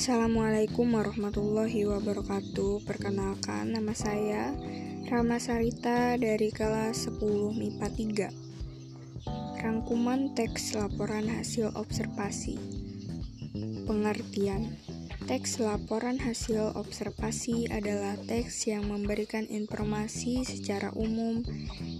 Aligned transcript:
Assalamualaikum 0.00 0.96
warahmatullahi 0.96 1.84
wabarakatuh. 1.84 2.88
Perkenalkan 2.88 3.76
nama 3.76 3.92
saya 3.92 4.56
Rama 5.12 5.36
Sarita 5.36 6.16
dari 6.16 6.48
kelas 6.48 7.12
10 7.12 7.20
MIPA 7.52 8.32
3 8.32 9.60
Rangkuman 9.60 10.32
teks 10.32 10.72
laporan 10.72 11.28
hasil 11.28 11.76
observasi. 11.76 12.56
Pengertian. 13.84 14.72
Teks 15.28 15.60
laporan 15.60 16.16
hasil 16.16 16.80
observasi 16.80 17.68
adalah 17.68 18.16
teks 18.24 18.72
yang 18.72 18.88
memberikan 18.88 19.44
informasi 19.52 20.48
secara 20.48 20.96
umum 20.96 21.44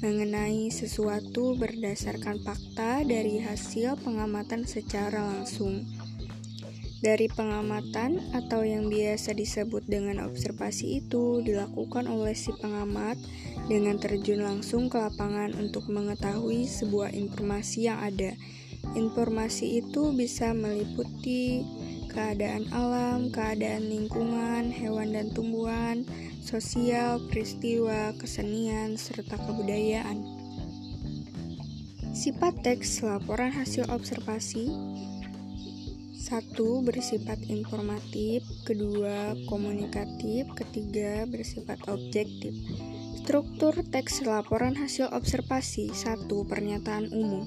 mengenai 0.00 0.72
sesuatu 0.72 1.60
berdasarkan 1.60 2.40
fakta 2.40 3.04
dari 3.04 3.44
hasil 3.44 4.00
pengamatan 4.00 4.64
secara 4.64 5.28
langsung. 5.28 5.84
Dari 7.02 7.26
pengamatan 7.26 8.30
atau 8.30 8.62
yang 8.62 8.86
biasa 8.86 9.34
disebut 9.34 9.90
dengan 9.90 10.22
observasi 10.22 11.02
itu 11.02 11.42
dilakukan 11.42 12.06
oleh 12.06 12.30
si 12.30 12.54
pengamat 12.62 13.18
dengan 13.66 13.98
terjun 13.98 14.46
langsung 14.46 14.86
ke 14.86 15.02
lapangan 15.02 15.50
untuk 15.58 15.90
mengetahui 15.90 16.62
sebuah 16.70 17.10
informasi 17.10 17.90
yang 17.90 17.98
ada. 17.98 18.38
Informasi 18.94 19.82
itu 19.82 20.14
bisa 20.14 20.54
meliputi 20.54 21.66
keadaan 22.06 22.70
alam, 22.70 23.34
keadaan 23.34 23.90
lingkungan, 23.90 24.70
hewan 24.70 25.10
dan 25.10 25.26
tumbuhan, 25.34 26.06
sosial, 26.38 27.18
peristiwa, 27.26 28.14
kesenian, 28.14 28.94
serta 28.94 29.42
kebudayaan. 29.42 30.22
Sifat 32.14 32.62
teks 32.62 33.02
laporan 33.02 33.50
hasil 33.50 33.90
observasi 33.90 34.70
satu 36.32 36.80
bersifat 36.80 37.44
informatif, 37.52 38.40
kedua 38.64 39.36
komunikatif, 39.52 40.48
ketiga 40.56 41.28
bersifat 41.28 41.76
objektif. 41.92 42.56
Struktur 43.20 43.76
teks 43.92 44.24
laporan 44.24 44.72
hasil 44.72 45.12
observasi 45.12 45.92
satu 45.92 46.48
Pernyataan 46.48 47.12
umum 47.12 47.44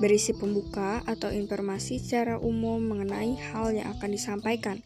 berisi 0.00 0.34
pembuka 0.34 1.04
atau 1.06 1.30
informasi 1.30 2.00
secara 2.00 2.40
umum 2.40 2.82
mengenai 2.82 3.36
hal 3.52 3.76
yang 3.76 3.92
akan 3.94 4.10
disampaikan. 4.10 4.80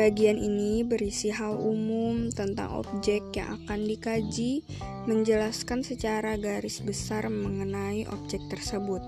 Bagian 0.00 0.40
ini 0.40 0.80
berisi 0.82 1.28
hal 1.28 1.60
umum 1.60 2.32
tentang 2.32 2.80
objek 2.80 3.20
yang 3.36 3.60
akan 3.60 3.84
dikaji, 3.84 4.64
menjelaskan 5.04 5.84
secara 5.84 6.40
garis 6.40 6.80
besar 6.80 7.28
mengenai 7.28 8.08
objek 8.08 8.40
tersebut. 8.48 9.04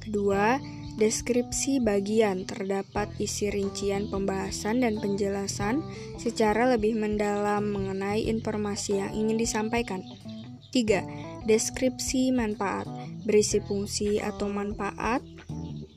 Kedua, 0.00 0.56
deskripsi 0.96 1.84
bagian 1.84 2.48
terdapat 2.48 3.12
isi 3.20 3.52
rincian 3.52 4.08
pembahasan 4.08 4.80
dan 4.80 4.96
penjelasan 4.96 5.84
secara 6.16 6.72
lebih 6.72 6.96
mendalam 6.96 7.68
mengenai 7.68 8.24
informasi 8.24 9.04
yang 9.04 9.12
ingin 9.12 9.36
disampaikan. 9.36 10.00
3. 10.72 11.44
Deskripsi 11.44 12.32
manfaat 12.32 12.88
berisi 13.28 13.60
fungsi 13.60 14.18
atau 14.18 14.48
manfaat 14.48 15.20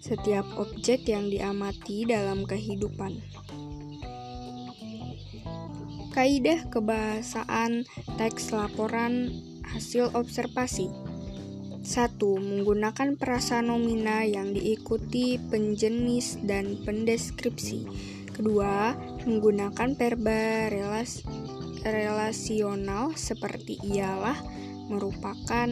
setiap 0.04 0.46
objek 0.60 1.08
yang 1.08 1.32
diamati 1.32 2.04
dalam 2.04 2.44
kehidupan. 2.44 3.20
Kaidah 6.12 6.68
kebahasaan 6.68 7.88
teks 8.20 8.52
laporan 8.52 9.32
hasil 9.64 10.12
observasi 10.12 11.09
1. 11.80 12.20
Menggunakan 12.20 13.16
perasa 13.16 13.64
nomina 13.64 14.28
yang 14.28 14.52
diikuti 14.52 15.40
penjenis 15.40 16.36
dan 16.44 16.84
pendeskripsi. 16.84 17.88
Kedua, 18.36 18.96
menggunakan 19.24 19.96
verba 19.96 20.68
relas 20.68 21.24
relasional 21.84 23.16
seperti 23.16 23.80
ialah 23.88 24.36
merupakan 24.92 25.70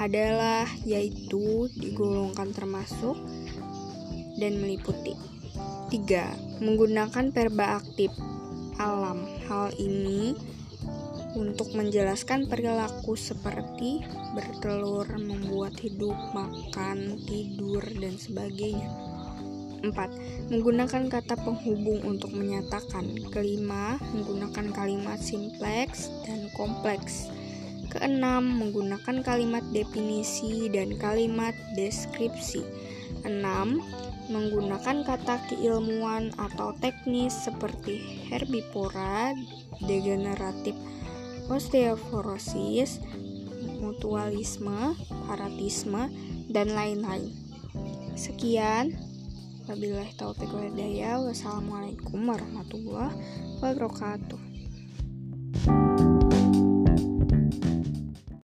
adalah 0.00 0.64
yaitu 0.88 1.68
digolongkan 1.76 2.56
termasuk 2.56 3.20
dan 4.40 4.56
meliputi. 4.56 5.12
3. 5.92 6.64
Menggunakan 6.64 7.28
verba 7.28 7.76
aktif 7.76 8.08
alam. 8.80 9.28
Hal 9.52 9.76
ini 9.76 10.32
untuk 11.62 11.78
menjelaskan 11.78 12.50
perilaku 12.50 13.14
seperti 13.14 14.02
bertelur, 14.34 15.06
membuat 15.14 15.78
hidup, 15.78 16.18
makan, 16.34 17.22
tidur, 17.22 17.78
dan 18.02 18.18
sebagainya. 18.18 18.90
4. 19.86 20.50
Menggunakan 20.50 21.06
kata 21.06 21.38
penghubung 21.38 22.02
untuk 22.02 22.34
menyatakan. 22.34 23.14
Kelima, 23.30 23.94
menggunakan 24.10 24.74
kalimat 24.74 25.22
simpleks 25.22 26.10
dan 26.26 26.50
kompleks. 26.58 27.30
Keenam, 27.94 28.42
menggunakan 28.58 29.22
kalimat 29.22 29.62
definisi 29.70 30.66
dan 30.66 30.98
kalimat 30.98 31.54
deskripsi. 31.78 32.66
Enam, 33.22 33.78
menggunakan 34.26 35.06
kata 35.06 35.38
keilmuan 35.46 36.34
atau 36.42 36.74
teknis 36.82 37.30
seperti 37.46 38.26
herbivora, 38.34 39.30
degeneratif, 39.86 40.74
osteoporosis, 41.48 43.00
mutualisme, 43.82 44.94
paratisme, 45.26 46.10
dan 46.52 46.70
lain-lain. 46.76 47.32
Sekian, 48.14 48.92
wabillahi 49.66 50.12
taufiq 50.14 50.52
walhidayah, 50.52 51.18
wassalamualaikum 51.22 52.20
warahmatullahi 52.22 53.16
wabarakatuh. 53.64 54.40